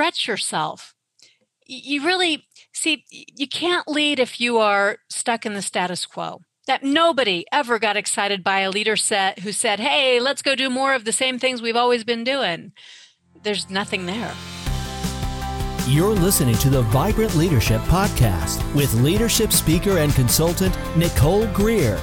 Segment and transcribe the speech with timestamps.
[0.00, 0.94] stretch yourself.
[1.66, 6.40] You really see, you can't lead if you are stuck in the status quo.
[6.66, 10.70] That nobody ever got excited by a leader set who said, Hey, let's go do
[10.70, 12.72] more of the same things we've always been doing.
[13.42, 14.32] There's nothing there.
[15.86, 22.00] You're listening to the Vibrant Leadership Podcast with leadership speaker and consultant Nicole Greer.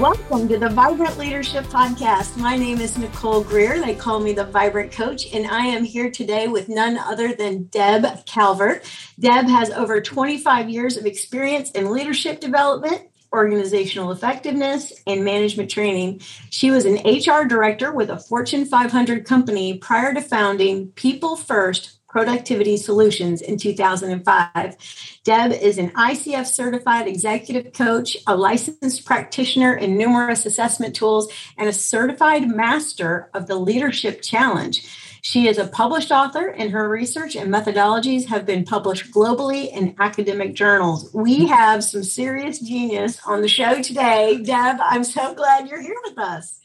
[0.00, 2.36] Welcome to the Vibrant Leadership Podcast.
[2.36, 3.80] My name is Nicole Greer.
[3.80, 7.64] They call me the Vibrant Coach, and I am here today with none other than
[7.66, 8.84] Deb Calvert.
[9.20, 16.20] Deb has over 25 years of experience in leadership development, organizational effectiveness, and management training.
[16.50, 21.93] She was an HR director with a Fortune 500 company prior to founding People First
[22.14, 24.76] Productivity Solutions in 2005.
[25.24, 31.28] Deb is an ICF certified executive coach, a licensed practitioner in numerous assessment tools,
[31.58, 34.86] and a certified master of the Leadership Challenge.
[35.22, 39.96] She is a published author, and her research and methodologies have been published globally in
[39.98, 41.12] academic journals.
[41.12, 44.40] We have some serious genius on the show today.
[44.40, 46.60] Deb, I'm so glad you're here with us.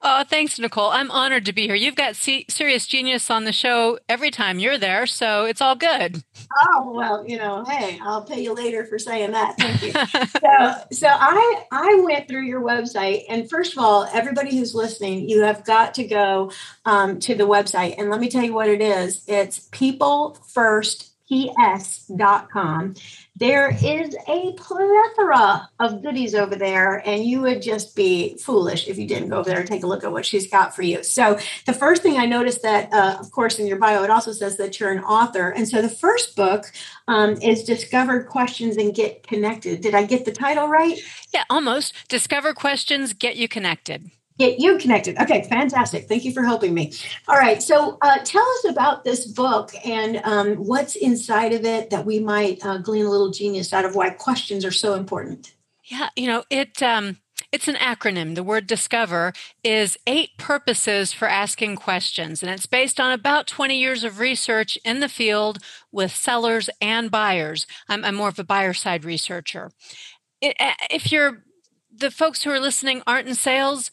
[0.00, 0.90] Oh, thanks, Nicole.
[0.90, 1.74] I'm honored to be here.
[1.74, 5.74] You've got C- Serious Genius on the show every time you're there, so it's all
[5.74, 6.22] good.
[6.62, 9.56] Oh well, you know, hey, I'll pay you later for saying that.
[9.58, 9.92] Thank you.
[10.40, 15.28] so, so I I went through your website, and first of all, everybody who's listening,
[15.28, 16.52] you have got to go
[16.84, 19.24] um, to the website, and let me tell you what it is.
[19.26, 22.94] It's People First ps.com.
[23.38, 28.98] There is a plethora of goodies over there, and you would just be foolish if
[28.98, 31.04] you didn't go over there and take a look at what she's got for you.
[31.04, 34.32] So, the first thing I noticed that, uh, of course, in your bio, it also
[34.32, 35.50] says that you're an author.
[35.50, 36.64] And so, the first book
[37.06, 39.82] um, is Discover Questions and Get Connected.
[39.82, 40.98] Did I get the title right?
[41.32, 41.94] Yeah, almost.
[42.08, 45.18] Discover Questions, Get You Connected get you connected.
[45.18, 46.08] Okay, fantastic.
[46.08, 46.92] Thank you for helping me.
[47.26, 51.90] All right, so uh, tell us about this book and um, what's inside of it
[51.90, 55.54] that we might uh, glean a little genius out of why questions are so important.
[55.84, 56.82] Yeah, you know, it.
[56.82, 57.18] Um,
[57.50, 58.34] it's an acronym.
[58.34, 59.32] The word discover
[59.64, 64.76] is eight purposes for asking questions, and it's based on about 20 years of research
[64.84, 65.58] in the field
[65.90, 67.66] with sellers and buyers.
[67.88, 69.70] I'm, I'm more of a buyer side researcher.
[70.42, 70.56] It,
[70.90, 71.44] if you're
[71.98, 73.90] the folks who are listening aren't in sales,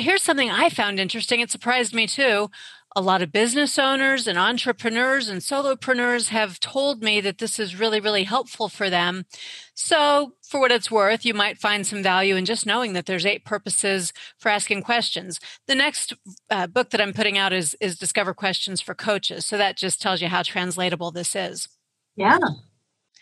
[0.00, 1.40] here's something I found interesting.
[1.40, 2.50] It surprised me too.
[2.96, 7.78] A lot of business owners and entrepreneurs and solopreneurs have told me that this is
[7.78, 9.26] really, really helpful for them.
[9.74, 13.24] So, for what it's worth, you might find some value in just knowing that there's
[13.24, 15.38] eight purposes for asking questions.
[15.68, 16.14] The next
[16.50, 19.46] uh, book that I'm putting out is is Discover Questions for Coaches.
[19.46, 21.68] So that just tells you how translatable this is.
[22.16, 22.38] Yeah,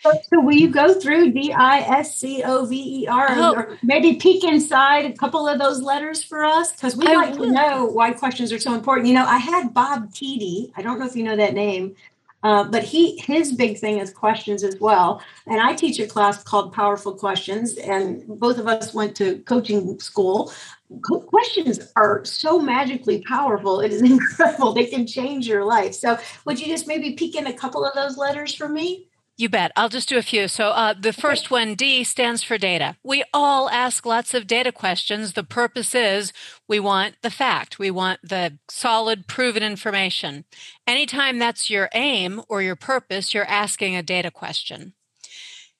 [0.02, 3.54] so, so, will you go through D I S C O V E R oh.
[3.54, 6.72] or maybe peek inside a couple of those letters for us?
[6.72, 9.08] Because we like to know why questions are so important.
[9.08, 10.72] You know, I had Bob Tiede.
[10.76, 11.96] I don't know if you know that name,
[12.44, 15.20] uh, but he his big thing is questions as well.
[15.46, 19.98] And I teach a class called Powerful Questions, and both of us went to coaching
[19.98, 20.52] school.
[21.02, 23.80] Questions are so magically powerful.
[23.80, 24.72] It is incredible.
[24.72, 25.94] They can change your life.
[25.94, 29.07] So, would you just maybe peek in a couple of those letters for me?
[29.38, 29.70] You bet.
[29.76, 30.48] I'll just do a few.
[30.48, 32.96] So, uh, the first one, D, stands for data.
[33.04, 35.34] We all ask lots of data questions.
[35.34, 36.32] The purpose is
[36.66, 40.44] we want the fact, we want the solid, proven information.
[40.88, 44.94] Anytime that's your aim or your purpose, you're asking a data question.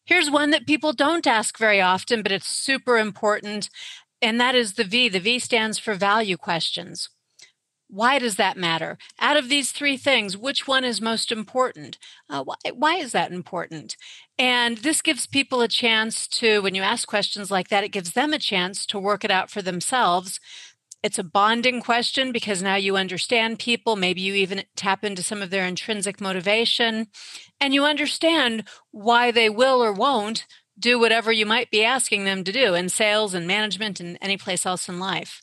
[0.04, 3.70] Here's one that people don't ask very often, but it's super important,
[4.22, 5.08] and that is the V.
[5.08, 7.08] The V stands for value questions.
[7.88, 8.99] Why does that matter?
[9.19, 11.99] Out of these three things, which one is most important?
[12.28, 13.97] Uh, why, why is that important?
[14.38, 18.12] And this gives people a chance to, when you ask questions like that, it gives
[18.12, 20.38] them a chance to work it out for themselves.
[21.03, 23.97] It's a bonding question because now you understand people.
[23.97, 27.06] Maybe you even tap into some of their intrinsic motivation
[27.60, 30.44] and you understand why they will or won't
[30.78, 34.37] do whatever you might be asking them to do in sales and management and any
[34.37, 35.43] place else in life.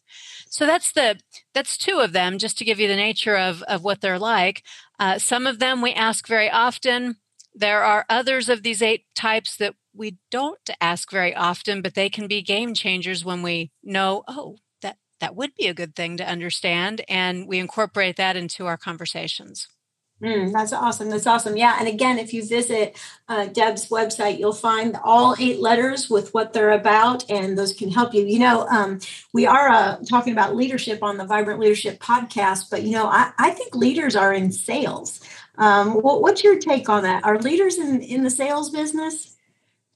[0.50, 1.20] So that's the
[1.54, 4.64] that's two of them, just to give you the nature of of what they're like.
[5.00, 7.18] Uh, some of them we ask very often.
[7.54, 12.10] There are others of these eight types that we don't ask very often, but they
[12.10, 16.18] can be game changers when we know, oh, that that would be a good thing
[16.18, 19.68] to understand, and we incorporate that into our conversations.
[20.22, 21.10] Mm, that's awesome.
[21.10, 21.58] That's awesome.
[21.58, 21.76] Yeah.
[21.78, 22.98] And again, if you visit
[23.28, 27.92] uh, Deb's website, you'll find all eight letters with what they're about, and those can
[27.92, 28.24] help you.
[28.26, 29.00] You know, um,
[29.34, 33.34] we are uh, talking about leadership on the Vibrant Leadership podcast, but, you know, I,
[33.38, 35.20] I think leaders are in sales.
[35.58, 37.26] Um, what, what's your take on that?
[37.26, 39.36] Are leaders in, in the sales business?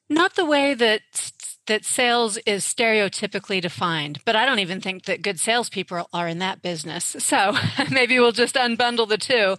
[0.09, 1.28] Not the way that
[1.69, 6.39] that sales is stereotypically defined, but I don't even think that good salespeople are in
[6.39, 7.15] that business.
[7.19, 7.55] So
[7.91, 9.55] maybe we'll just unbundle the two.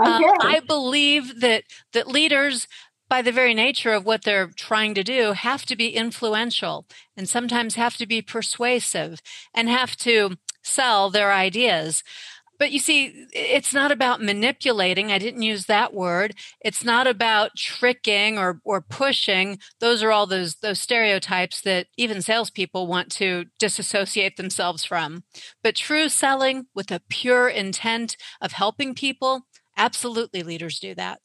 [0.00, 0.10] Okay.
[0.10, 2.68] Um, I believe that that leaders
[3.08, 7.28] by the very nature of what they're trying to do, have to be influential and
[7.28, 9.20] sometimes have to be persuasive
[9.54, 12.02] and have to sell their ideas.
[12.58, 15.10] But you see, it's not about manipulating.
[15.10, 16.34] I didn't use that word.
[16.60, 19.58] It's not about tricking or, or pushing.
[19.80, 25.24] Those are all those, those stereotypes that even salespeople want to disassociate themselves from.
[25.62, 29.46] But true selling with a pure intent of helping people,
[29.76, 31.20] absolutely leaders do that.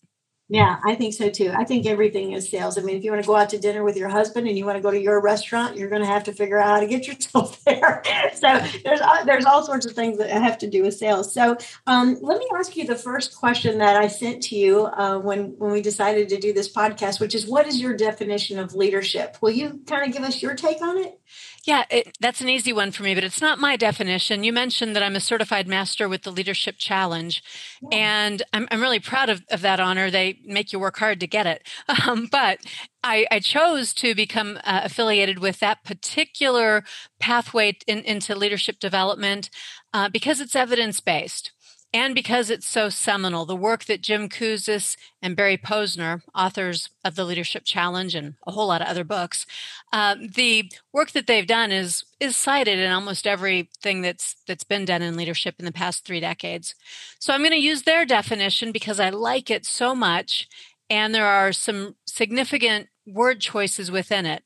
[0.52, 1.54] Yeah, I think so too.
[1.56, 2.76] I think everything is sales.
[2.76, 4.66] I mean, if you want to go out to dinner with your husband and you
[4.66, 6.88] want to go to your restaurant, you're going to have to figure out how to
[6.88, 8.02] get yourself there.
[8.34, 11.32] so there's there's all sorts of things that have to do with sales.
[11.36, 11.56] So
[11.86, 15.56] um, let me ask you the first question that I sent to you uh, when
[15.60, 19.38] when we decided to do this podcast, which is, what is your definition of leadership?
[19.42, 21.20] Will you kind of give us your take on it?
[21.66, 24.44] Yeah, it, that's an easy one for me, but it's not my definition.
[24.44, 27.44] You mentioned that I'm a certified master with the Leadership Challenge,
[27.82, 27.98] yeah.
[27.98, 30.10] and I'm, I'm really proud of, of that honor.
[30.10, 31.68] They make you work hard to get it.
[32.08, 32.60] Um, but
[33.04, 36.84] I, I, chose to become uh, affiliated with that particular
[37.20, 39.50] pathway in, into leadership development
[39.94, 41.52] uh, because it's evidence based
[41.92, 47.16] and because it's so seminal, the work that Jim Kouzes and Barry Posner, authors of
[47.16, 49.48] the Leadership Challenge and a whole lot of other books,
[49.92, 54.86] uh, the work that they've done is is cited in almost everything that's that's been
[54.86, 56.76] done in leadership in the past three decades.
[57.18, 60.48] So I'm going to use their definition because I like it so much,
[60.92, 64.44] and there are some significant word choices within it.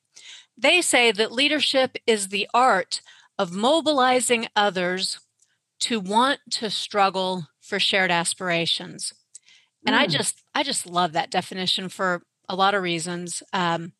[0.57, 3.01] They say that leadership is the art
[3.38, 5.19] of mobilizing others
[5.84, 9.14] to want to struggle for shared aspirations.
[9.86, 10.00] And mm.
[10.00, 13.44] I just I just love that definition for a lot of reasons.
[13.52, 13.92] Um,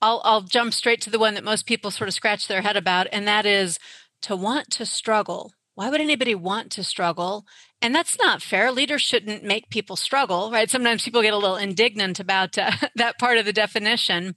[0.00, 2.76] I'll I'll jump straight to the one that most people sort of scratch their head
[2.76, 3.78] about, and that is
[4.22, 5.52] to want to struggle.
[5.74, 7.44] Why would anybody want to struggle?
[7.82, 8.70] And that's not fair.
[8.70, 10.70] Leaders shouldn't make people struggle, right?
[10.70, 14.36] Sometimes people get a little indignant about uh, that part of the definition.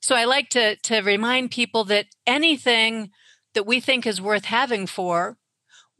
[0.00, 3.10] So I like to to remind people that anything
[3.52, 5.36] that we think is worth having for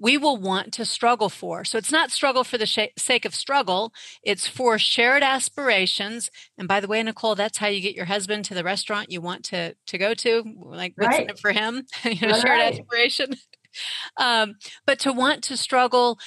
[0.04, 1.64] we will want to struggle for.
[1.64, 3.90] So it's not struggle for the sh- sake of struggle,
[4.22, 6.30] it's for shared aspirations.
[6.58, 9.22] And by the way, Nicole, that's how you get your husband to the restaurant you
[9.22, 10.44] want to to go to.
[10.62, 11.22] Like what's right.
[11.22, 11.86] in it for him?
[12.04, 12.74] you know, shared right.
[12.74, 13.30] aspiration.
[14.18, 16.18] um, but to want to struggle,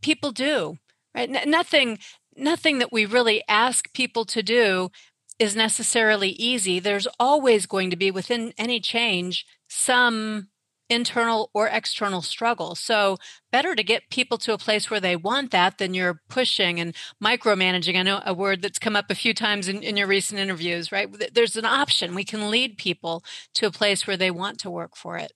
[0.00, 0.78] people do,
[1.14, 1.30] right?
[1.30, 2.00] N- nothing
[2.34, 4.90] nothing that we really ask people to do
[5.38, 6.80] is necessarily easy.
[6.80, 10.48] There's always going to be within any change some
[10.92, 12.74] internal or external struggle.
[12.74, 13.16] So,
[13.50, 16.94] better to get people to a place where they want that than you're pushing and
[17.22, 17.96] micromanaging.
[17.96, 20.92] I know a word that's come up a few times in, in your recent interviews,
[20.92, 21.08] right?
[21.34, 22.14] There's an option.
[22.14, 23.24] We can lead people
[23.54, 25.32] to a place where they want to work for it.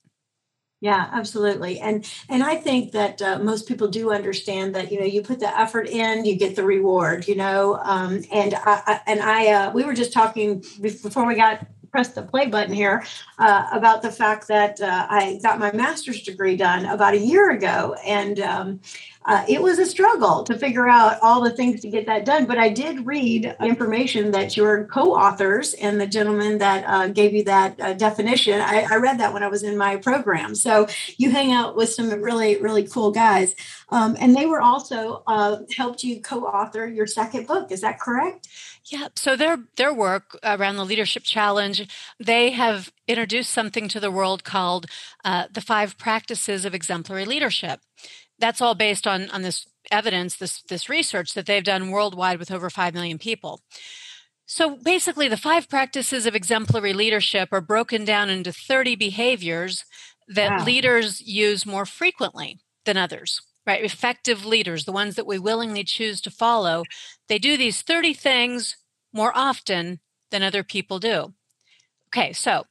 [0.81, 5.07] Yeah, absolutely, and and I think that uh, most people do understand that you know
[5.07, 7.27] you put the effort in, you get the reward.
[7.27, 11.35] You know, um, and I, I and I uh, we were just talking before we
[11.35, 13.03] got press the play button here
[13.39, 17.53] uh, about the fact that uh, I got my master's degree done about a year
[17.53, 18.81] ago, and um,
[19.27, 22.47] uh, it was a struggle to figure out all the things to get that done.
[22.47, 27.43] But I did read information that your co-authors and the gentleman that uh, gave you
[27.45, 28.61] that uh, definition.
[28.61, 30.55] I, I, read that when I was in my program.
[30.55, 30.87] So
[31.17, 33.57] you hang out with some really really cool guys,
[33.89, 37.73] um, and they were also uh, helped you co-author your second book.
[37.73, 38.49] Is that correct?
[38.85, 39.09] Yeah.
[39.17, 41.89] So their their work around the leadership challenge,
[42.21, 44.87] they have introduced something to the world called
[45.25, 47.81] uh, the five practices of exemplary leadership
[48.39, 52.51] that's all based on on this evidence this this research that they've done worldwide with
[52.51, 53.61] over 5 million people
[54.47, 59.85] so basically the five practices of exemplary leadership are broken down into 30 behaviors
[60.29, 60.65] that wow.
[60.65, 66.21] leaders use more frequently than others right effective leaders the ones that we willingly choose
[66.21, 66.83] to follow
[67.29, 68.77] they do these 30 things
[69.13, 70.01] more often
[70.31, 71.33] than other people do
[72.09, 72.65] okay so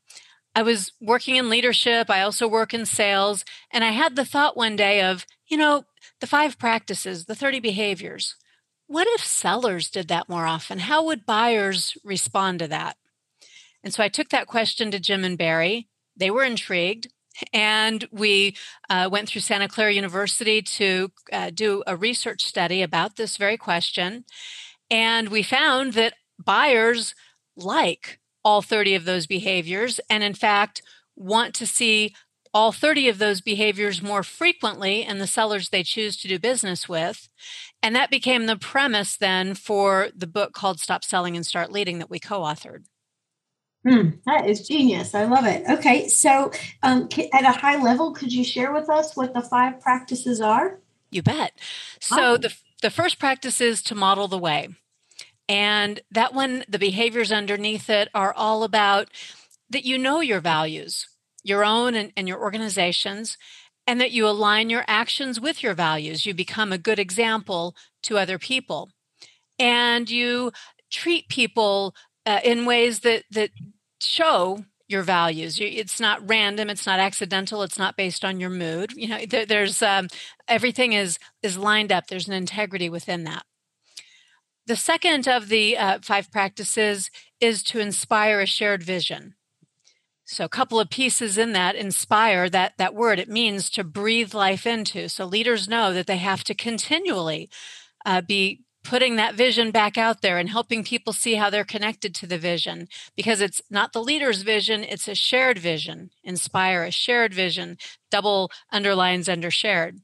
[0.56, 2.10] I was working in leadership.
[2.10, 3.44] I also work in sales.
[3.72, 5.86] And I had the thought one day of, you know,
[6.22, 8.36] the five practices, the 30 behaviors.
[8.88, 10.80] What if sellers did that more often?
[10.80, 12.98] How would buyers respond to that?
[13.84, 15.88] And so I took that question to Jim and Barry.
[16.16, 17.08] They were intrigued.
[17.54, 18.56] And we
[18.90, 23.58] uh, went through Santa Clara University to uh, do a research study about this very
[23.58, 24.24] question.
[24.90, 27.14] And we found that buyers
[27.58, 30.82] like all 30 of those behaviors, and in fact,
[31.16, 32.14] want to see
[32.56, 36.88] all 30 of those behaviors more frequently in the sellers they choose to do business
[36.88, 37.28] with.
[37.84, 42.00] And that became the premise then for the book called Stop Selling and Start Leading
[42.00, 42.86] that we co authored.
[43.86, 45.14] Mm, that is genius.
[45.14, 45.64] I love it.
[45.70, 46.50] Okay, so
[46.82, 50.80] um, at a high level, could you share with us what the five practices are?
[51.12, 51.60] You bet.
[52.00, 54.70] So the the first practice is to model the way,
[55.48, 59.10] and that one, the behaviors underneath it are all about
[59.70, 61.08] that you know your values,
[61.46, 63.38] your own and, and your organizations,
[63.88, 66.26] and that you align your actions with your values.
[66.26, 68.90] You become a good example to other people,
[69.60, 70.52] and you
[70.92, 73.52] treat people uh, in ways that that
[74.02, 75.60] show your values.
[75.60, 76.70] It's not random.
[76.70, 77.64] It's not accidental.
[77.64, 78.94] It's not based on your mood.
[78.94, 80.08] You know, there, there's um,
[80.48, 82.08] everything is is lined up.
[82.08, 83.44] There's an integrity within that.
[84.68, 89.36] The second of the uh, five practices is to inspire a shared vision.
[90.26, 93.20] So, a couple of pieces in that inspire that that word.
[93.20, 95.08] It means to breathe life into.
[95.08, 97.50] So, leaders know that they have to continually
[98.06, 102.14] uh, be putting that vision back out there and helping people see how they're connected
[102.16, 106.12] to the vision because it's not the leader's vision, it's a shared vision.
[106.24, 107.78] Inspire a shared vision,
[108.12, 110.00] double underlines under shared.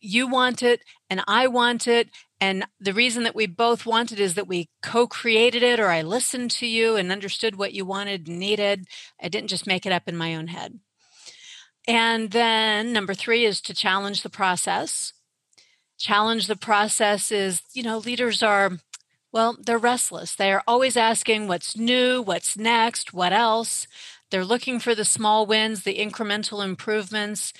[0.00, 0.80] You want it
[1.12, 2.08] and I want it.
[2.40, 5.88] And the reason that we both want it is that we co created it, or
[5.88, 8.86] I listened to you and understood what you wanted and needed.
[9.20, 10.80] I didn't just make it up in my own head.
[11.86, 15.12] And then number three is to challenge the process
[16.02, 18.72] challenge the process is, you know, leaders are,
[19.30, 20.34] well, they're restless.
[20.34, 23.86] They are always asking what's new, what's next, what else.
[24.30, 27.52] They're looking for the small wins, the incremental improvements.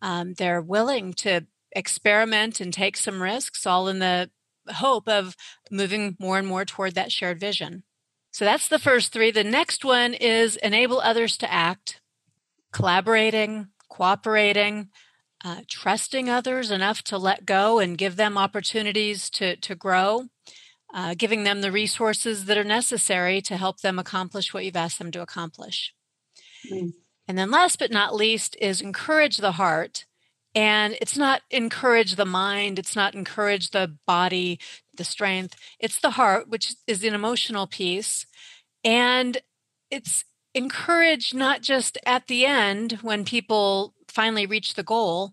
[0.00, 4.30] Um, they're willing to experiment and take some risks, all in the
[4.68, 5.36] hope of
[5.70, 7.82] moving more and more toward that shared vision.
[8.30, 9.30] So that's the first three.
[9.30, 12.00] The next one is enable others to act,
[12.72, 14.88] collaborating, cooperating,
[15.44, 20.26] uh, trusting others enough to let go and give them opportunities to, to grow,
[20.94, 24.98] uh, giving them the resources that are necessary to help them accomplish what you've asked
[24.98, 25.92] them to accomplish.
[26.70, 26.92] Mm.
[27.26, 30.04] And then, last but not least, is encourage the heart.
[30.54, 34.58] And it's not encourage the mind, it's not encourage the body,
[34.94, 35.56] the strength.
[35.78, 38.26] It's the heart, which is an emotional piece.
[38.84, 39.38] And
[39.90, 45.32] it's encourage not just at the end when people finally reach the goal,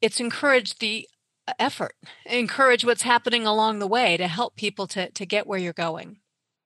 [0.00, 1.08] it's encourage the
[1.48, 1.96] uh, effort,
[2.26, 6.18] encourage what's happening along the way to help people to, to get where you're going.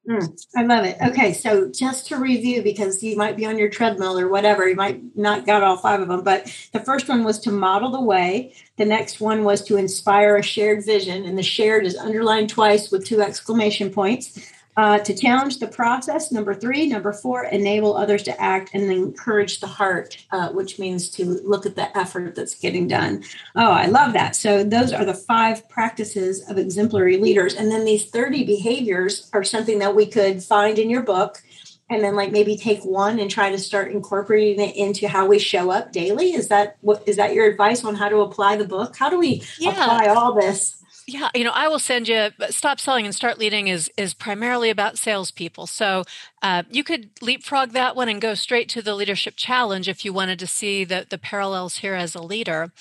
[0.09, 0.99] Mm, I love it.
[1.03, 4.77] Okay, so just to review, because you might be on your treadmill or whatever, you
[4.77, 8.01] might not got all five of them, but the first one was to model the
[8.01, 8.55] way.
[8.79, 12.91] The next one was to inspire a shared vision, and the shared is underlined twice
[12.91, 16.31] with two exclamation points uh, to challenge the process.
[16.31, 21.11] Number three, number four, enable others to act and encourage the heart, uh, which means
[21.11, 23.25] to look at the effort that's getting done.
[23.57, 24.37] Oh, I love that.
[24.37, 27.55] So those are the five practices of exemplary leaders.
[27.55, 31.43] And then these 30 behaviors are something that we could find in your book
[31.91, 35.41] and then like maybe take one and try to start incorporating it into how we
[35.41, 38.67] show up daily is that what is that your advice on how to apply the
[38.67, 39.71] book how do we yeah.
[39.71, 40.79] apply all this
[41.09, 42.29] yeah, you know, I will send you.
[42.51, 45.67] Stop selling and start leading is is primarily about salespeople.
[45.67, 46.05] So
[46.43, 50.13] uh, you could leapfrog that one and go straight to the leadership challenge if you
[50.13, 52.73] wanted to see the the parallels here as a leader.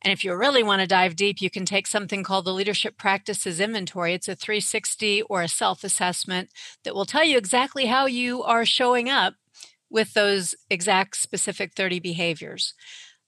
[0.00, 2.96] And if you really want to dive deep, you can take something called the Leadership
[2.98, 4.14] Practices Inventory.
[4.14, 6.50] It's a 360 or a self assessment
[6.84, 9.34] that will tell you exactly how you are showing up
[9.90, 12.74] with those exact specific 30 behaviors.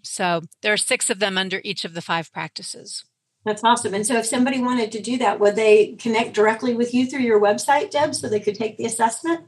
[0.04, 3.04] So there are six of them under each of the five practices.
[3.44, 3.94] That's awesome.
[3.94, 7.20] And so if somebody wanted to do that, would they connect directly with you through
[7.20, 9.44] your website, Deb, so they could take the assessment?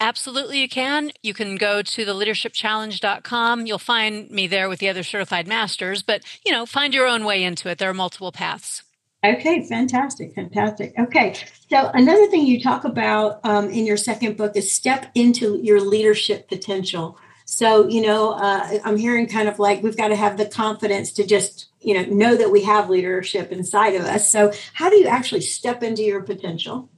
[0.00, 1.12] Absolutely, you can.
[1.22, 3.66] You can go to the leadershipchallenge.com.
[3.66, 7.24] You'll find me there with the other certified masters, but you know, find your own
[7.24, 7.76] way into it.
[7.76, 8.82] There are multiple paths.
[9.24, 10.92] Okay, fantastic, fantastic.
[10.98, 11.34] Okay,
[11.70, 15.80] so another thing you talk about um, in your second book is step into your
[15.80, 17.18] leadership potential.
[17.46, 21.10] So, you know, uh, I'm hearing kind of like we've got to have the confidence
[21.12, 24.30] to just, you know, know that we have leadership inside of us.
[24.30, 26.88] So, how do you actually step into your potential?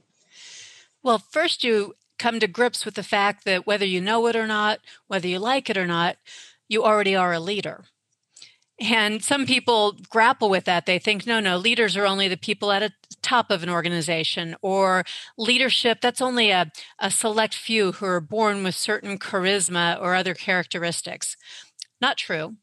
[1.03, 4.47] Well, first, you come to grips with the fact that whether you know it or
[4.47, 6.17] not, whether you like it or not,
[6.67, 7.85] you already are a leader.
[8.79, 10.85] And some people grapple with that.
[10.85, 12.91] They think, no, no, leaders are only the people at a
[13.23, 15.03] top of an organization, or
[15.37, 20.33] leadership, that's only a, a select few who are born with certain charisma or other
[20.33, 21.35] characteristics.
[21.99, 22.55] Not true.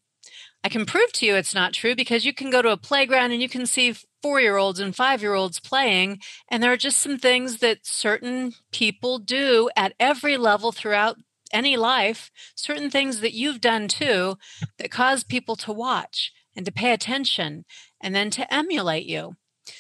[0.65, 3.33] I can prove to you it's not true because you can go to a playground
[3.33, 6.79] and you can see four year olds and five year olds playing, and there are
[6.79, 11.19] just some things that certain people do at every level throughout
[11.53, 14.39] any life, certain things that you've done too
[14.79, 17.67] that cause people to watch and to pay attention
[18.01, 19.37] and then to emulate you.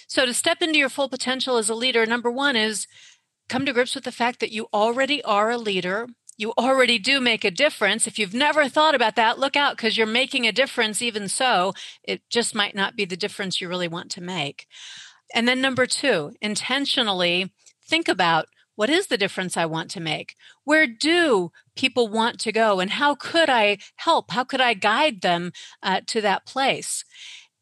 [0.07, 2.87] So, to step into your full potential as a leader, number one is
[3.49, 6.09] come to grips with the fact that you already are a leader.
[6.37, 8.07] You already do make a difference.
[8.07, 11.73] If you've never thought about that, look out because you're making a difference, even so.
[12.03, 14.67] It just might not be the difference you really want to make.
[15.35, 17.53] And then, number two, intentionally
[17.87, 20.35] think about what is the difference I want to make?
[20.65, 22.81] Where do people want to go?
[22.81, 24.33] And how could I help?
[24.33, 27.05] How could I guide them uh, to that place?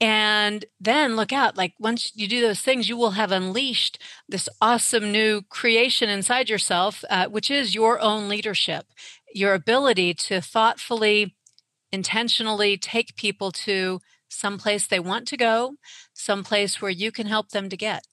[0.03, 4.49] And then look out, like once you do those things, you will have unleashed this
[4.61, 8.87] awesome new creation inside yourself, uh, which is your own leadership,
[9.33, 11.37] your ability to thoughtfully,
[11.93, 15.77] intentionally take people to someplace they want to go,
[16.13, 18.05] someplace where you can help them to get.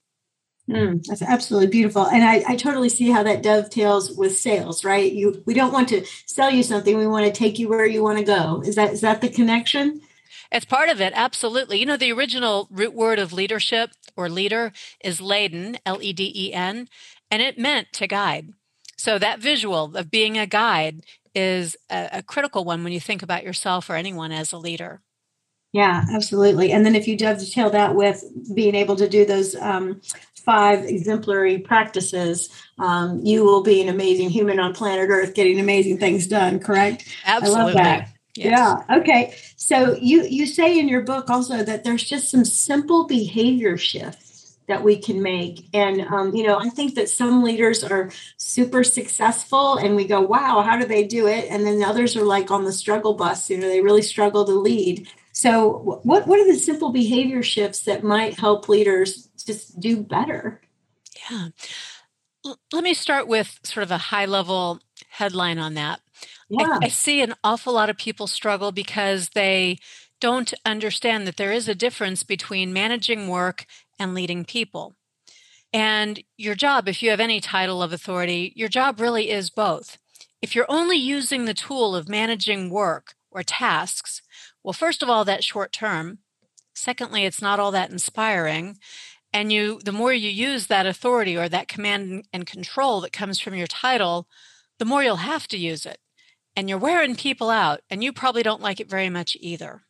[0.70, 4.86] Mm, that's absolutely beautiful, and I, I totally see how that dovetails with sales.
[4.86, 5.12] Right?
[5.12, 8.04] You, we don't want to sell you something; we want to take you where you
[8.04, 8.62] want to go.
[8.64, 10.02] Is that is that the connection?
[10.52, 11.80] It's part of it, absolutely.
[11.80, 14.72] You know, the original root word of leadership or leader
[15.04, 16.88] is laden, L E D E N,
[17.30, 18.54] and it meant to guide.
[18.98, 23.22] So that visual of being a guide is a, a, critical one when you think
[23.22, 25.02] about yourself or anyone as a leader.
[25.72, 26.72] Yeah, absolutely.
[26.72, 28.24] And then if you dovetail that with
[28.56, 30.02] being able to do those um,
[30.44, 36.00] five exemplary practices, um, you will be an amazing human on planet Earth getting amazing
[36.00, 37.06] things done, correct?
[37.24, 37.62] Absolutely.
[37.62, 38.19] I love that.
[38.36, 38.52] Yes.
[38.52, 38.98] Yeah.
[38.98, 39.36] Okay.
[39.58, 44.58] So you you say in your book also that there's just some simple behavior shifts
[44.68, 48.84] that we can make, and um, you know I think that some leaders are super
[48.84, 51.46] successful, and we go, wow, how do they do it?
[51.50, 53.50] And then others are like on the struggle bus.
[53.50, 55.08] You know, they really struggle to lead.
[55.32, 60.62] So what what are the simple behavior shifts that might help leaders just do better?
[61.32, 61.50] Yeah.
[62.72, 66.00] Let me start with sort of a high level headline on that.
[66.50, 66.80] Yeah.
[66.82, 69.78] I, I see an awful lot of people struggle because they
[70.20, 73.66] don't understand that there is a difference between managing work
[73.98, 74.96] and leading people.
[75.72, 79.98] And your job, if you have any title of authority, your job really is both.
[80.42, 84.22] If you're only using the tool of managing work or tasks,
[84.64, 86.20] well, first of all, that's short term.
[86.74, 88.78] Secondly, it's not all that inspiring.
[89.32, 93.40] And you the more you use that authority or that command and control that comes
[93.40, 94.28] from your title,
[94.80, 96.00] the more you'll have to use it
[96.56, 99.82] and you're wearing people out, and you probably don't like it very much either.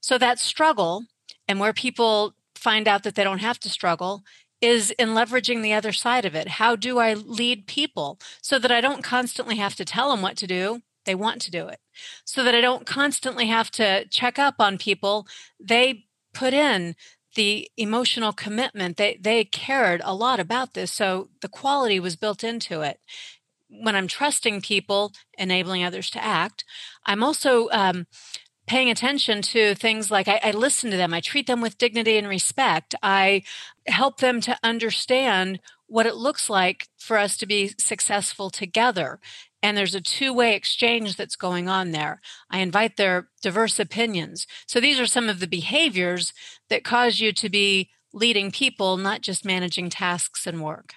[0.00, 1.04] So, that struggle,
[1.48, 4.22] and where people find out that they don't have to struggle,
[4.60, 6.48] is in leveraging the other side of it.
[6.48, 10.36] How do I lead people so that I don't constantly have to tell them what
[10.38, 10.82] to do?
[11.04, 11.78] They want to do it.
[12.24, 15.26] So that I don't constantly have to check up on people.
[15.60, 16.96] They put in
[17.36, 18.96] the emotional commitment.
[18.96, 20.90] They they cared a lot about this.
[20.92, 22.98] So the quality was built into it
[23.68, 26.64] when I'm trusting people, enabling others to act,
[27.04, 28.06] I'm also um,
[28.66, 32.18] paying attention to things like I, I, listen to them, I treat them with dignity
[32.18, 33.42] and respect, I
[33.86, 39.20] help them to understand what it looks like for us to be successful together.
[39.62, 42.20] And there's a two way exchange that's going on there.
[42.50, 44.46] I invite their diverse opinions.
[44.66, 46.32] So these are some of the behaviors
[46.68, 50.94] that cause you to be leading people, not just managing tasks and work.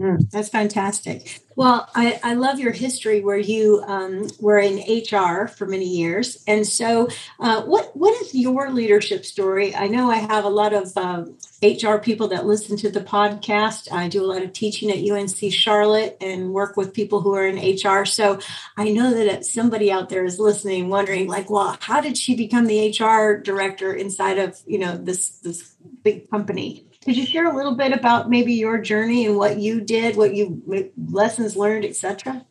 [0.00, 1.42] Mm, that's fantastic.
[1.54, 6.42] Well, I, I, love your history where you um, were in HR for many years,
[6.46, 9.74] and so uh, what what is your leadership story?
[9.74, 13.02] I know I have a lot of uh, um, HR people that listen to the
[13.02, 13.92] podcast.
[13.92, 17.46] I do a lot of teaching at UNC Charlotte and work with people who are
[17.46, 18.06] in HR.
[18.06, 18.38] So
[18.78, 22.66] I know that somebody out there is listening, wondering like, well, how did she become
[22.66, 26.86] the HR director inside of you know this this big company?
[27.04, 30.34] Could you share a little bit about maybe your journey and what you did, what
[30.34, 30.62] you
[30.96, 32.46] lessons learned, etc.?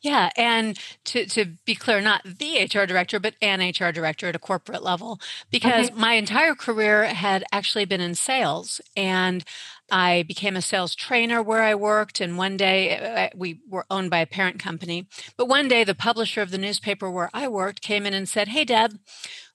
[0.00, 4.36] Yeah, and to, to be clear, not the HR director, but an HR director at
[4.36, 5.98] a corporate level, because okay.
[5.98, 8.80] my entire career had actually been in sales.
[8.96, 9.44] And
[9.90, 12.20] I became a sales trainer where I worked.
[12.20, 15.06] And one day uh, uh, we were owned by a parent company.
[15.36, 18.48] But one day the publisher of the newspaper where I worked came in and said,
[18.48, 18.98] Hey, Deb,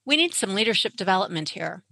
[0.05, 1.83] we need some leadership development here.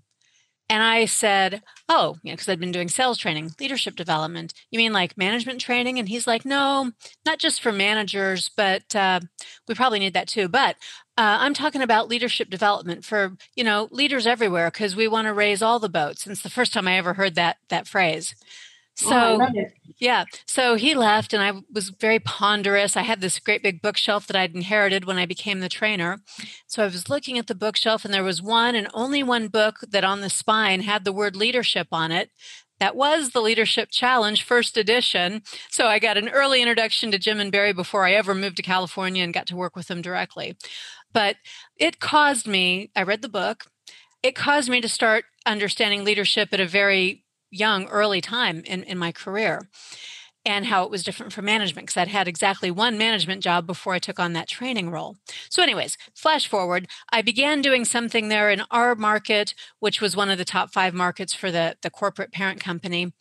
[0.71, 4.53] And I said, Oh, you know, because I'd been doing sales training, leadership development.
[4.71, 5.99] You mean like management training?
[5.99, 6.91] And he's like, No,
[7.25, 9.19] not just for managers, but uh,
[9.67, 10.47] we probably need that too.
[10.47, 10.77] But
[11.17, 15.34] uh, I'm talking about leadership development for you know leaders everywhere because we want to
[15.34, 16.25] raise all the boats.
[16.25, 18.34] And it's the first time I ever heard that that phrase.
[19.01, 19.65] So, oh,
[19.97, 20.25] yeah.
[20.45, 22.95] So he left, and I was very ponderous.
[22.95, 26.19] I had this great big bookshelf that I'd inherited when I became the trainer.
[26.67, 29.79] So I was looking at the bookshelf, and there was one and only one book
[29.89, 32.29] that on the spine had the word leadership on it.
[32.79, 35.43] That was the Leadership Challenge, first edition.
[35.69, 38.63] So I got an early introduction to Jim and Barry before I ever moved to
[38.63, 40.57] California and got to work with them directly.
[41.13, 41.37] But
[41.77, 43.65] it caused me, I read the book,
[44.23, 48.97] it caused me to start understanding leadership at a very young, early time in, in
[48.97, 49.69] my career.
[50.43, 53.93] and how it was different for management because I'd had exactly one management job before
[53.93, 55.17] I took on that training role.
[55.49, 60.31] So, anyways, flash forward, I began doing something there in our market, which was one
[60.31, 63.13] of the top five markets for the, the corporate parent company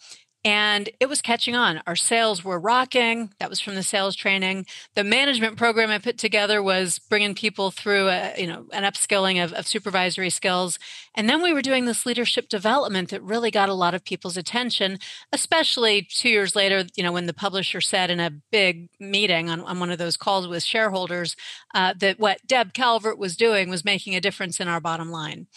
[0.42, 1.83] and it was catching on.
[1.87, 3.31] Our sales were rocking.
[3.38, 4.64] That was from the sales training.
[4.94, 9.42] The management program I put together was bringing people through, a, you know, an upskilling
[9.42, 10.79] of, of supervisory skills.
[11.14, 14.38] And then we were doing this leadership development that really got a lot of people's
[14.38, 14.98] attention,
[15.31, 19.61] especially two years later, you know, when the publisher said in a big meeting on,
[19.61, 21.37] on one of those calls with shareholders
[21.74, 25.48] uh, that what Deb Calvert was doing was making a difference in our bottom line.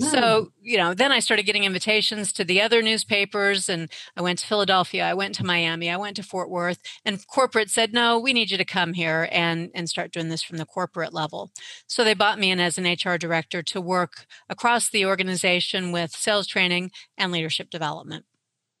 [0.00, 0.10] Mm.
[0.10, 4.27] So, you know, then I started getting invitations to the other newspapers and I went
[4.36, 8.18] to Philadelphia, I went to Miami, I went to Fort Worth, and corporate said, "No,
[8.18, 11.50] we need you to come here and and start doing this from the corporate level."
[11.86, 16.10] So they bought me in as an HR director to work across the organization with
[16.10, 18.24] sales training and leadership development.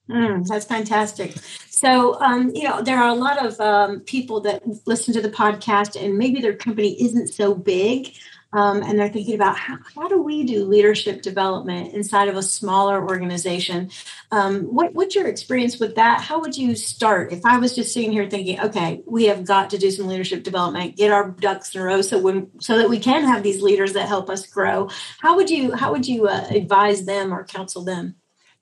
[0.08, 1.36] Mm, that's fantastic.
[1.68, 5.28] So, um, you know, there are a lot of um, people that listen to the
[5.28, 8.14] podcast, and maybe their company isn't so big
[8.52, 12.42] um, and they're thinking about how, how do we do leadership development inside of a
[12.42, 13.90] smaller organization
[14.30, 17.92] um, what, what's your experience with that how would you start if i was just
[17.92, 21.74] sitting here thinking okay we have got to do some leadership development get our ducks
[21.74, 24.46] in a row so when so that we can have these leaders that help us
[24.46, 24.88] grow
[25.20, 28.14] how would you how would you uh, advise them or counsel them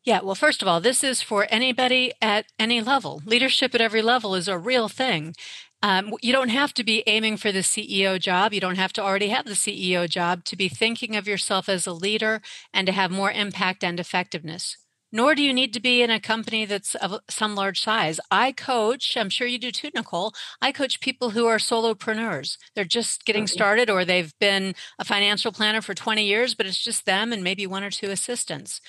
[0.07, 3.22] yeah, well, first of all, this is for anybody at any level.
[3.27, 5.35] Leadership at every level is a real thing.
[5.83, 8.53] Um, you don't have to be aiming for the CEO job.
[8.53, 11.87] You don't have to already have the CEO job to be thinking of yourself as
[11.87, 12.41] a leader
[12.73, 14.79] and to have more impact and effectiveness.
[15.12, 18.19] Nor do you need to be in a company that's of some large size.
[18.31, 20.35] I coach, I'm sure you do too, Nicole.
[20.61, 22.59] I coach people who are solopreneurs.
[22.75, 26.83] They're just getting started or they've been a financial planner for 20 years, but it's
[26.83, 28.81] just them and maybe one or two assistants.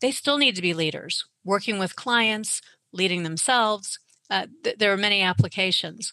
[0.00, 2.60] They still need to be leaders, working with clients,
[2.92, 3.98] leading themselves.
[4.30, 6.12] Uh, th- there are many applications.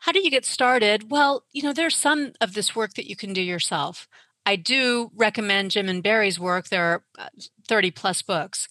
[0.00, 1.10] How do you get started?
[1.10, 4.08] Well, you know, there's some of this work that you can do yourself.
[4.46, 6.68] I do recommend Jim and Barry's work.
[6.68, 7.28] There are uh,
[7.68, 8.66] 30 plus books,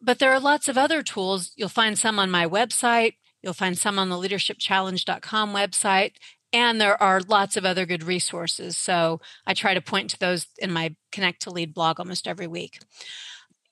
[0.00, 1.52] but there are lots of other tools.
[1.56, 3.14] You'll find some on my website.
[3.42, 6.12] You'll find some on the leadershipchallenge.com website.
[6.52, 8.76] And there are lots of other good resources.
[8.76, 12.46] So I try to point to those in my Connect to Lead blog almost every
[12.46, 12.78] week.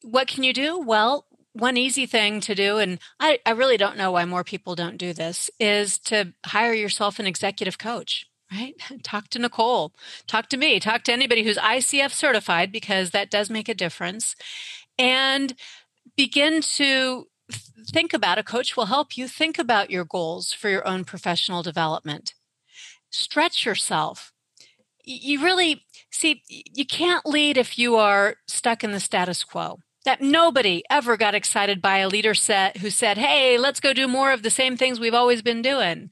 [0.03, 0.79] What can you do?
[0.79, 1.27] Well,
[1.59, 4.97] one easy thing to do, and I, I really don't know why more people don't
[4.97, 8.75] do this, is to hire yourself an executive coach right?
[9.03, 9.93] Talk to Nicole,
[10.27, 14.37] talk to me, talk to anybody who's ICF certified because that does make a difference.
[14.99, 15.55] And
[16.17, 17.27] begin to
[17.89, 21.63] think about a coach will help you think about your goals for your own professional
[21.63, 22.35] development.
[23.11, 24.33] Stretch yourself.
[25.05, 30.23] You really see, you can't lead if you are stuck in the status quo that
[30.23, 34.33] nobody ever got excited by a leader set who said, Hey, let's go do more
[34.33, 36.11] of the same things we've always been doing.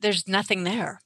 [0.00, 1.02] There's nothing there.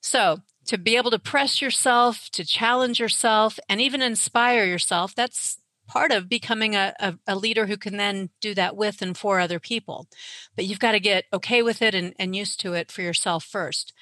[0.00, 5.58] So, to be able to press yourself, to challenge yourself, and even inspire yourself, that's
[5.86, 9.38] part of becoming a, a, a, leader who can then do that with and for
[9.38, 10.08] other people.
[10.56, 13.44] But you've got to get okay with it and, and used to it for yourself
[13.44, 13.92] first.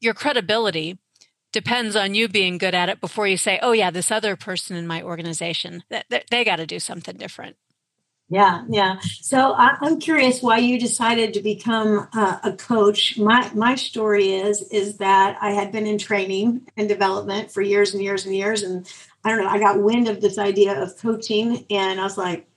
[0.00, 0.98] Your credibility
[1.56, 4.76] depends on you being good at it before you say, oh, yeah, this other person
[4.76, 7.56] in my organization, that, they got to do something different.
[8.28, 8.98] Yeah, yeah.
[9.00, 13.16] So I, am curious why you decided to become a coach.
[13.16, 17.94] My my story is is that I had been in training and development for years
[17.94, 18.86] and years and years, and
[19.24, 19.48] I don't know.
[19.48, 22.48] I got wind of this idea of coaching, and I was like,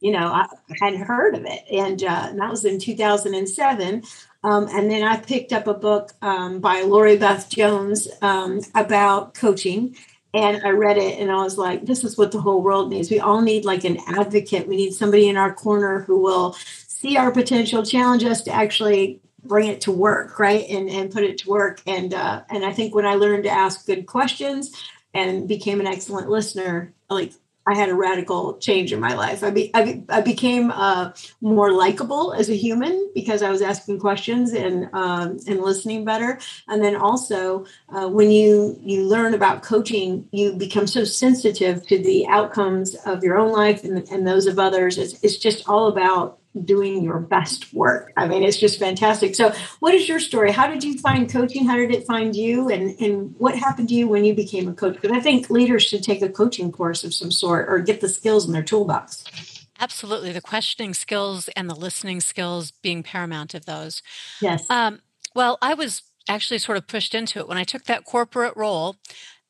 [0.00, 0.46] you know, I
[0.80, 4.02] hadn't heard of it, and, uh, and that was in 2007.
[4.44, 9.34] Um, and then I picked up a book um, by Laurie Beth Jones um, about
[9.34, 9.96] coaching.
[10.34, 13.10] And I read it and I was like, this is what the whole world needs.
[13.10, 14.68] We all need like an advocate.
[14.68, 19.20] We need somebody in our corner who will see our potential, challenge us to actually
[19.42, 20.68] bring it to work, right?
[20.68, 21.80] And and put it to work.
[21.86, 24.70] And uh, and I think when I learned to ask good questions
[25.14, 27.32] and became an excellent listener, like
[27.68, 29.44] I had a radical change in my life.
[29.44, 33.60] I, be, I, be, I became uh, more likable as a human because I was
[33.60, 36.38] asking questions and um, and listening better.
[36.66, 41.98] And then also, uh, when you you learn about coaching, you become so sensitive to
[41.98, 44.96] the outcomes of your own life and, and those of others.
[44.96, 48.12] It's, it's just all about doing your best work.
[48.16, 49.34] I mean, it's just fantastic.
[49.34, 50.52] So, what is your story?
[50.52, 51.66] How did you find coaching?
[51.66, 52.68] How did it find you?
[52.68, 54.94] And and what happened to you when you became a coach?
[54.94, 58.08] Because I think leaders should take a coaching course of some sort or get the
[58.08, 59.24] skills in their toolbox.
[59.80, 64.02] Absolutely, the questioning skills and the listening skills being paramount of those.
[64.40, 64.68] Yes.
[64.68, 65.00] Um,
[65.34, 68.96] well, I was actually sort of pushed into it when I took that corporate role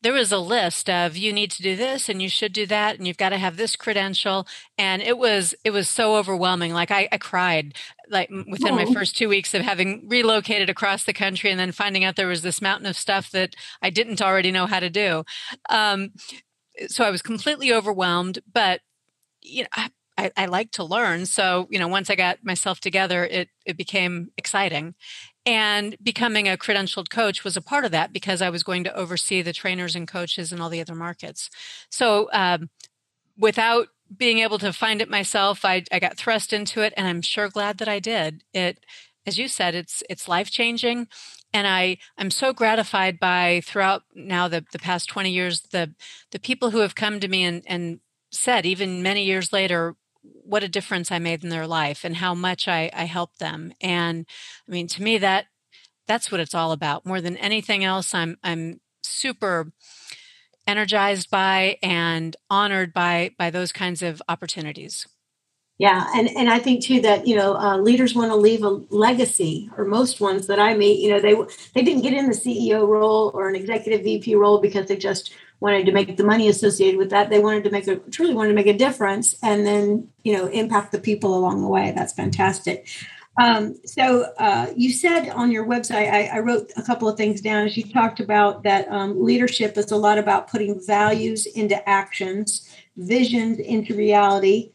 [0.03, 2.97] there was a list of you need to do this and you should do that
[2.97, 6.73] and you've got to have this credential and it was it was so overwhelming.
[6.73, 7.75] Like i, I cried
[8.09, 12.05] like within my first two weeks of having relocated across the country and then finding
[12.05, 15.25] out there was this mountain of stuff that i didn't already know how to do.
[15.69, 16.11] Um,
[16.87, 18.81] so i was completely overwhelmed but
[19.43, 21.27] you know I, I, I like to learn.
[21.27, 24.95] So you know once i got myself together it it became exciting
[25.49, 28.95] and becoming a credentialed coach was a part of that because I was going to
[28.95, 31.49] oversee the trainers and coaches in all the other markets.
[31.91, 32.69] So, um,
[33.39, 37.23] without being able to find it myself, I, I got thrust into it, and I'm
[37.23, 38.45] sure glad that I did.
[38.53, 38.85] It,
[39.27, 41.09] as you said, it's it's life changing,
[41.55, 45.95] and I I'm so gratified by throughout now the the past 20 years the
[46.31, 50.63] the people who have come to me and and said even many years later what
[50.63, 53.73] a difference I made in their life and how much I, I helped them.
[53.81, 54.27] And
[54.67, 55.47] I mean, to me, that
[56.07, 57.07] that's what it's all about.
[57.07, 59.73] More than anything else, I'm I'm super
[60.67, 65.07] energized by and honored by by those kinds of opportunities.
[65.79, 68.81] Yeah, and and I think too that you know uh, leaders want to leave a
[68.91, 71.37] legacy, or most ones that I meet, you know, they
[71.75, 75.33] they didn't get in the CEO role or an executive VP role because they just
[75.61, 77.31] wanted to make the money associated with that.
[77.31, 80.47] They wanted to make a truly wanted to make a difference and then, you know,
[80.47, 81.93] impact the people along the way.
[81.95, 82.89] That's fantastic.
[83.41, 87.41] Um, so uh, you said on your website, I, I, wrote a couple of things
[87.41, 91.89] down as you talked about that um, leadership is a lot about putting values into
[91.89, 94.73] actions, visions into reality,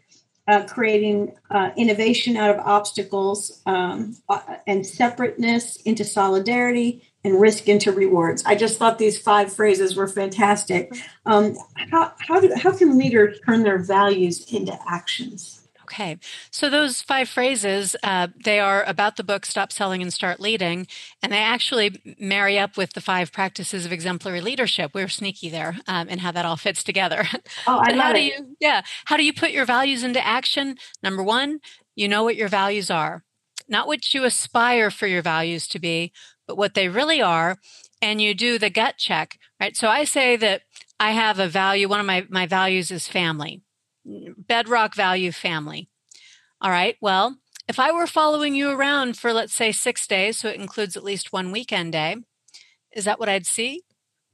[0.47, 7.67] uh, creating uh, innovation out of obstacles, um, uh, and separateness into solidarity, and risk
[7.67, 8.43] into rewards.
[8.45, 10.93] I just thought these five phrases were fantastic.
[11.25, 11.55] Um,
[11.91, 15.61] how, how, do, how can leaders turn their values into actions?
[15.83, 16.17] Okay,
[16.49, 20.87] so those five phrases, uh, they are about the book Stop Selling and Start Leading,
[21.21, 24.91] and they actually marry up with the five practices of exemplary leadership.
[24.93, 27.25] We're sneaky there um, and how that all fits together.
[27.67, 28.13] Oh, I love how it.
[28.13, 30.77] do you, yeah, how do you put your values into action?
[31.03, 31.59] Number one,
[31.95, 33.23] you know what your values are,
[33.67, 36.11] not what you aspire for your values to be,
[36.47, 37.57] but what they really are.
[38.01, 39.75] And you do the gut check, right?
[39.77, 40.63] So I say that
[40.99, 41.87] I have a value.
[41.87, 43.61] One of my, my values is family,
[44.05, 45.89] bedrock value family.
[46.61, 46.97] All right.
[47.01, 50.97] Well, if I were following you around for, let's say, six days, so it includes
[50.97, 52.17] at least one weekend day,
[52.93, 53.83] is that what I'd see?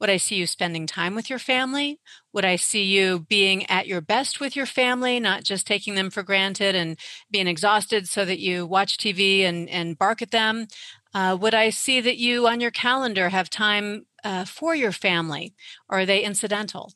[0.00, 2.00] Would I see you spending time with your family?
[2.32, 6.08] Would I see you being at your best with your family, not just taking them
[6.08, 6.98] for granted and
[7.30, 10.68] being exhausted so that you watch TV and, and bark at them?
[11.12, 15.54] Uh, would I see that you on your calendar have time uh, for your family,
[15.88, 16.92] or are they incidental?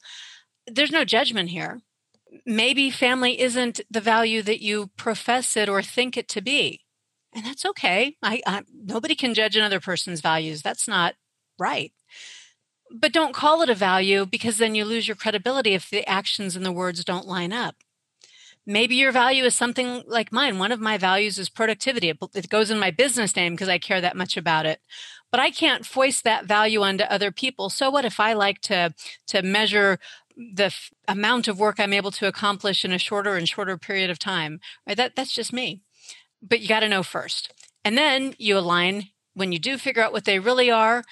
[0.66, 1.80] There's no judgment here.
[2.46, 6.80] Maybe family isn't the value that you profess it or think it to be,
[7.34, 8.16] and that's okay.
[8.22, 10.62] I, I nobody can judge another person's values.
[10.62, 11.14] That's not
[11.58, 11.92] right.
[12.90, 16.56] But don't call it a value because then you lose your credibility if the actions
[16.56, 17.76] and the words don't line up
[18.66, 20.58] maybe your value is something like mine.
[20.58, 22.10] One of my values is productivity.
[22.10, 24.80] It, goes in my business name because i care that much about it.
[25.30, 27.70] But i can't foist that value onto other people.
[27.70, 28.94] So what if i like to
[29.28, 29.98] to measure
[30.36, 34.10] the f- amount of work i'm able to accomplish in a shorter and shorter period
[34.10, 34.60] of time?
[34.86, 34.96] Right?
[34.96, 35.82] That that's just me.
[36.42, 37.52] But you got to know first.
[37.84, 41.04] And then you align when you do figure out what they really are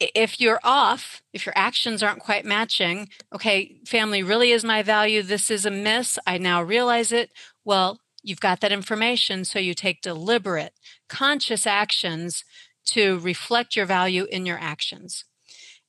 [0.00, 5.22] if you're off, if your actions aren't quite matching, okay, family really is my value.
[5.22, 6.18] This is a miss.
[6.26, 7.30] I now realize it.
[7.64, 9.44] Well, you've got that information.
[9.44, 10.74] So you take deliberate,
[11.08, 12.44] conscious actions
[12.86, 15.24] to reflect your value in your actions.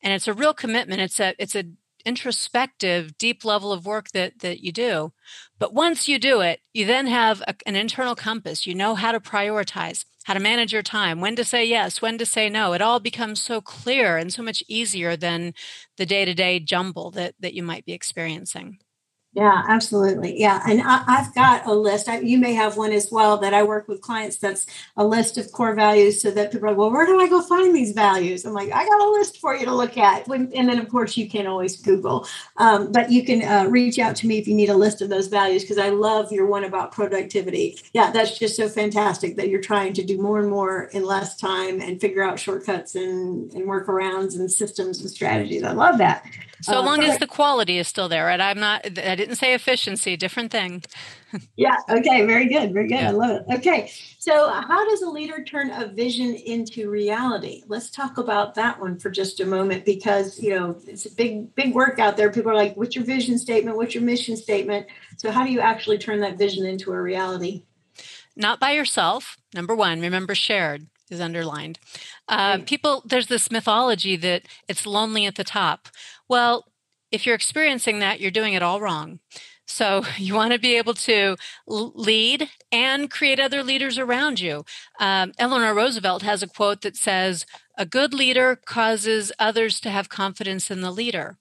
[0.01, 1.01] And it's a real commitment.
[1.01, 1.65] It's a, it's a,
[2.05, 5.11] introspective deep level of work that that you do
[5.57, 9.11] but once you do it you then have a, an internal compass you know how
[9.11, 12.73] to prioritize how to manage your time, when to say yes, when to say no.
[12.73, 15.55] It all becomes so clear and so much easier than
[15.97, 18.77] the day to day jumble that, that you might be experiencing.
[19.33, 20.39] Yeah, absolutely.
[20.39, 20.59] Yeah.
[20.67, 22.09] And I, have got a list.
[22.09, 24.65] I, you may have one as well that I work with clients that's
[24.97, 27.39] a list of core values so that people are like, well, where do I go
[27.43, 28.43] find these values?
[28.43, 30.27] I'm like, I got a list for you to look at.
[30.27, 32.27] And then, of course, you can always Google.
[32.57, 35.09] Um, but you can uh, reach out to me if you need a list of
[35.09, 37.77] those values because I love your one about productivity.
[37.93, 41.37] Yeah, that's just so fantastic that you're trying to do more and more in less
[41.37, 45.61] time and figure out shortcuts and, and workarounds and systems and strategies.
[45.61, 46.25] I love that.
[46.61, 48.39] So uh, long as the quality is still there, right?
[48.39, 50.81] I'm not, I didn't say efficiency, different thing.
[51.57, 51.77] yeah.
[51.89, 52.25] Okay.
[52.25, 52.73] Very good.
[52.73, 53.01] Very good.
[53.01, 53.09] Yeah.
[53.09, 53.55] I love it.
[53.55, 53.91] Okay.
[54.17, 57.63] So, how does a leader turn a vision into reality?
[57.67, 61.53] Let's talk about that one for just a moment because, you know, it's a big,
[61.53, 62.31] big work out there.
[62.31, 63.75] People are like, what's your vision statement?
[63.75, 64.87] What's your mission statement?
[65.17, 67.63] So, how do you actually turn that vision into a reality?
[68.35, 69.37] Not by yourself.
[69.53, 70.87] Number one, remember shared.
[71.09, 71.77] is underlined.
[72.29, 75.89] Uh, people, there's this mythology that it's lonely at the top.
[76.29, 76.68] Well,
[77.11, 79.19] if you're experiencing that, you're doing it all wrong.
[79.69, 81.35] So you want to be able to
[81.67, 84.65] lead and create other leaders around you.
[84.99, 87.45] Um, Eleanor Roosevelt has a quote that says,
[87.77, 91.37] A good leader causes others to have confidence in the leader.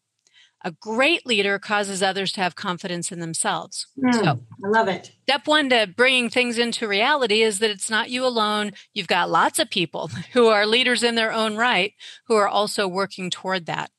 [0.65, 3.87] A great leader causes others to have confidence in themselves.
[3.97, 5.13] Mm, so, I love it.
[5.23, 8.73] Step one to bringing things into reality is that it's not you alone.
[8.93, 11.95] You've got lots of people who are leaders in their own right
[12.27, 13.93] who are also working toward that.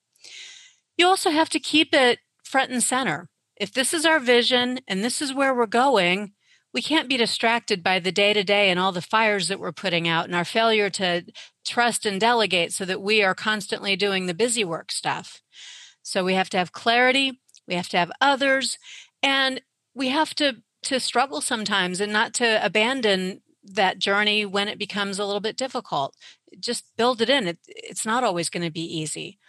[1.00, 3.30] You also have to keep it front and center.
[3.56, 6.34] If this is our vision and this is where we're going,
[6.74, 9.72] we can't be distracted by the day to day and all the fires that we're
[9.72, 11.24] putting out and our failure to
[11.66, 15.42] trust and delegate so that we are constantly doing the busy work stuff.
[16.04, 18.78] So we have to have clarity, we have to have others,
[19.24, 19.62] and
[19.96, 25.18] we have to to struggle sometimes and not to abandon that journey when it becomes
[25.18, 26.14] a little bit difficult.
[26.60, 27.48] Just build it in.
[27.48, 29.40] It, it's not always going to be easy.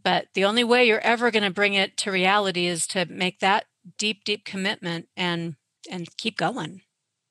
[0.00, 3.40] But the only way you're ever going to bring it to reality is to make
[3.40, 3.64] that
[3.96, 5.56] deep, deep commitment and
[5.90, 6.82] and keep going.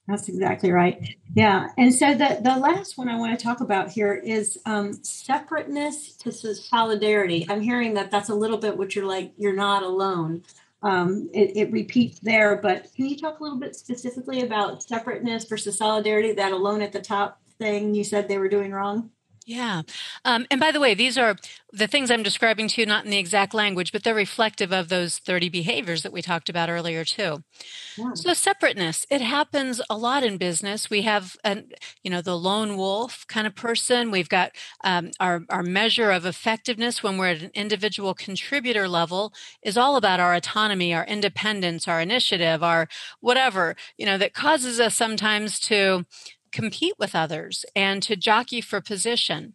[0.07, 1.15] That's exactly right.
[1.35, 1.67] Yeah.
[1.77, 6.15] And so the, the last one I want to talk about here is um, separateness
[6.17, 7.45] to solidarity.
[7.49, 10.43] I'm hearing that that's a little bit what you're like, you're not alone.
[10.81, 15.43] Um, it, it repeats there, but can you talk a little bit specifically about separateness
[15.43, 19.09] versus solidarity, that alone at the top thing you said they were doing wrong?
[19.49, 19.83] Yeah.
[20.25, 21.37] Um, and by the way, these are
[21.71, 24.89] the things I'm describing to you, not in the exact language, but they're reflective of
[24.89, 27.43] those 30 behaviors that we talked about earlier, too.
[27.97, 28.11] Yeah.
[28.13, 30.89] So, separateness, it happens a lot in business.
[30.89, 31.69] We have, an,
[32.03, 34.11] you know, the lone wolf kind of person.
[34.11, 34.51] We've got
[34.83, 39.33] um, our, our measure of effectiveness when we're at an individual contributor level
[39.63, 42.87] is all about our autonomy, our independence, our initiative, our
[43.21, 46.05] whatever, you know, that causes us sometimes to
[46.51, 49.53] compete with others and to jockey for position.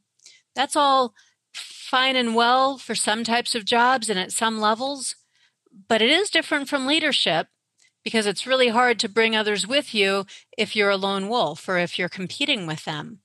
[0.54, 1.14] That's all
[1.54, 5.14] fine and well for some types of jobs and at some levels,
[5.88, 7.48] but it is different from leadership
[8.04, 10.26] because it's really hard to bring others with you
[10.56, 13.20] if you're a lone wolf or if you're competing with them.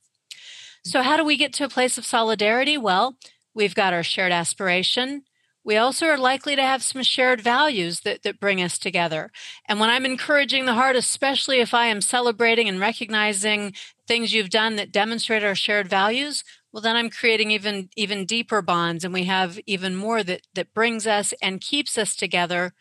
[0.84, 2.78] So, how do we get to a place of solidarity?
[2.78, 3.18] Well,
[3.54, 5.24] we've got our shared aspiration,
[5.68, 9.30] we also are likely to have some shared values that, that bring us together.
[9.68, 13.74] And when I'm encouraging the heart, especially if I am celebrating and recognizing
[14.08, 18.62] things you've done that demonstrate our shared values, well then I'm creating even even deeper
[18.62, 22.74] bonds and we have even more that that brings us and keeps us together.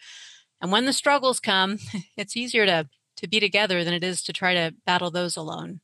[0.60, 1.78] And when the struggles come,
[2.16, 5.80] it's easier to to be together than it is to try to battle those alone.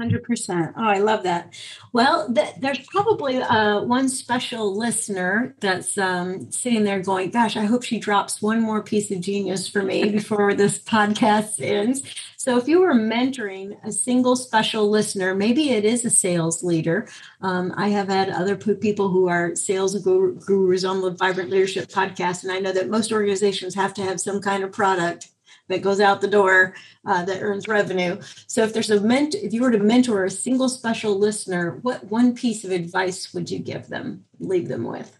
[0.00, 0.74] 100%.
[0.76, 1.54] Oh, I love that.
[1.92, 7.64] Well, th- there's probably uh, one special listener that's um, sitting there going, Gosh, I
[7.64, 12.02] hope she drops one more piece of genius for me before this podcast ends.
[12.36, 17.08] So, if you were mentoring a single special listener, maybe it is a sales leader.
[17.40, 22.44] Um, I have had other people who are sales gurus on the Vibrant Leadership podcast,
[22.44, 25.28] and I know that most organizations have to have some kind of product
[25.68, 26.74] that goes out the door
[27.06, 28.20] uh, that earns revenue.
[28.46, 32.04] So if there's a ment, if you were to mentor a single special listener, what
[32.10, 35.18] one piece of advice would you give them, leave them with?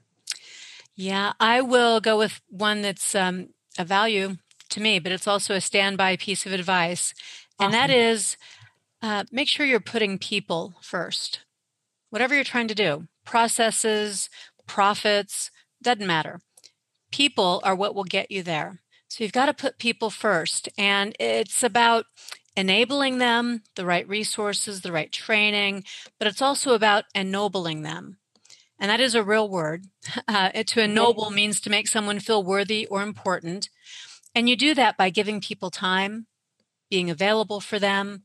[0.97, 4.37] Yeah, I will go with one that's um, a value
[4.71, 7.15] to me, but it's also a standby piece of advice,
[7.61, 8.37] and that is
[9.01, 11.41] uh, make sure you're putting people first.
[12.11, 14.29] Whatever you're trying to do, processes,
[14.67, 16.41] profits, doesn't matter.
[17.11, 18.81] People are what will get you there.
[19.09, 20.69] So you've got to put people first.
[20.79, 22.05] And it's about
[22.57, 25.85] enabling them, the right resources, the right training,
[26.19, 28.19] but it's also about ennobling them.
[28.79, 29.87] And that is a real word.
[30.27, 33.71] Uh, to ennoble means to make someone feel worthy or important.
[34.35, 36.27] And you do that by giving people time,
[36.91, 38.25] being available for them,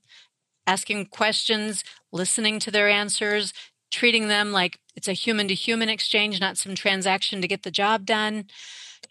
[0.67, 3.53] asking questions, listening to their answers,
[3.89, 7.71] treating them like it's a human to human exchange, not some transaction to get the
[7.71, 8.45] job done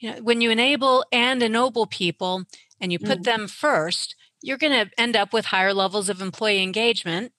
[0.03, 2.45] you know when you enable and ennoble people
[2.81, 3.25] and you put mm.
[3.25, 7.33] them first you're going to end up with higher levels of employee engagement.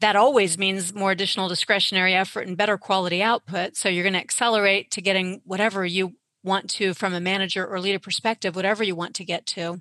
[0.00, 3.76] That always means more additional discretionary effort and better quality output.
[3.76, 7.80] So you're going to accelerate to getting whatever you want to from a manager or
[7.80, 9.78] leader perspective whatever you want to get to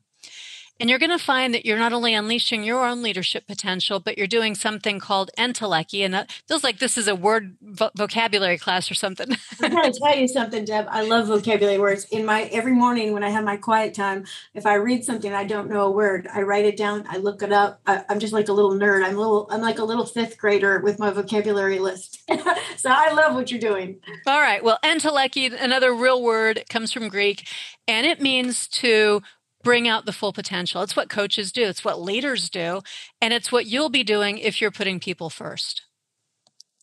[0.79, 4.17] and you're going to find that you're not only unleashing your own leadership potential, but
[4.17, 6.05] you're doing something called entelechy.
[6.05, 9.35] And it feels like this is a word vo- vocabulary class or something.
[9.61, 10.87] I'm going to tell you something, Deb.
[10.89, 12.05] I love vocabulary words.
[12.05, 15.43] In my every morning when I have my quiet time, if I read something I
[15.43, 17.05] don't know a word, I write it down.
[17.09, 17.81] I look it up.
[17.85, 19.03] I, am just like a little nerd.
[19.03, 19.47] I'm a little.
[19.51, 22.21] I'm like a little fifth grader with my vocabulary list.
[22.77, 23.99] so I love what you're doing.
[24.25, 24.63] All right.
[24.63, 27.47] Well, entelechy, another real word, comes from Greek,
[27.87, 29.21] and it means to
[29.63, 30.81] bring out the full potential.
[30.81, 32.81] It's what coaches do, it's what leaders do,
[33.21, 35.83] and it's what you'll be doing if you're putting people first.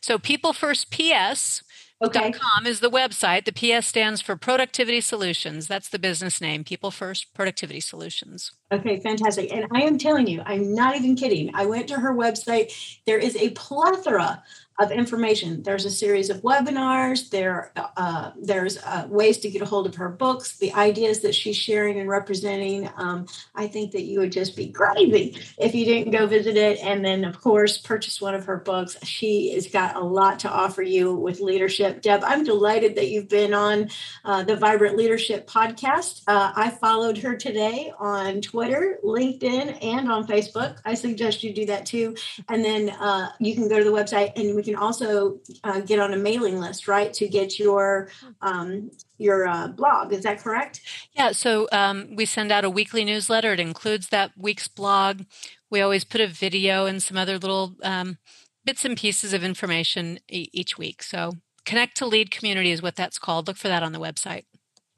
[0.00, 1.62] So People First PS
[2.02, 2.32] Okay.
[2.32, 3.44] .com is the website.
[3.44, 5.68] The PS stands for Productivity Solutions.
[5.68, 8.52] That's the business name, People First Productivity Solutions.
[8.72, 9.52] Okay, fantastic.
[9.52, 11.54] And I am telling you, I'm not even kidding.
[11.54, 12.72] I went to her website.
[13.06, 14.42] There is a plethora
[14.78, 15.62] of information.
[15.62, 17.30] There's a series of webinars.
[17.30, 21.34] There, uh, there's uh, ways to get a hold of her books, the ideas that
[21.34, 22.88] she's sharing and representing.
[22.96, 26.78] Um, I think that you would just be crazy if you didn't go visit it.
[26.82, 28.96] And then, of course, purchase one of her books.
[29.04, 32.00] She has got a lot to offer you with leadership.
[32.00, 33.90] Deb, I'm delighted that you've been on
[34.24, 36.22] uh, the Vibrant Leadership podcast.
[36.26, 40.78] Uh, I followed her today on Twitter, LinkedIn, and on Facebook.
[40.84, 42.16] I suggest you do that too.
[42.48, 45.98] And then uh, you can go to the website and we can also uh, get
[45.98, 48.08] on a mailing list, right, to get your
[48.40, 50.12] um, your uh, blog.
[50.12, 50.80] Is that correct?
[51.14, 51.32] Yeah.
[51.32, 53.52] So um, we send out a weekly newsletter.
[53.52, 55.22] It includes that week's blog.
[55.68, 58.18] We always put a video and some other little um,
[58.64, 61.02] bits and pieces of information e- each week.
[61.02, 61.32] So
[61.64, 63.48] connect to lead community is what that's called.
[63.48, 64.44] Look for that on the website.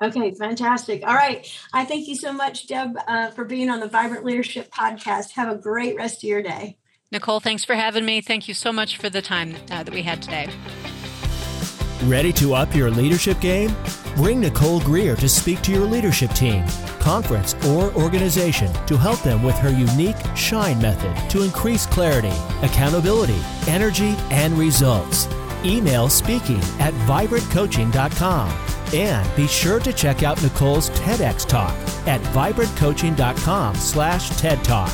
[0.02, 1.06] Okay, fantastic.
[1.06, 1.50] All right.
[1.72, 5.30] I thank you so much, Deb, uh, for being on the Vibrant Leadership Podcast.
[5.32, 6.76] Have a great rest of your day.
[7.14, 8.20] Nicole, thanks for having me.
[8.20, 10.48] Thank you so much for the time uh, that we had today.
[12.02, 13.74] Ready to up your leadership game?
[14.16, 16.66] Bring Nicole Greer to speak to your leadership team,
[16.98, 23.40] conference, or organization to help them with her unique SHINE method to increase clarity, accountability,
[23.68, 25.28] energy, and results.
[25.64, 28.50] Email speaking at vibrantcoaching.com
[28.92, 31.74] and be sure to check out Nicole's TEDx talk
[32.06, 34.92] at vibrantcoaching.com slash TED Talk.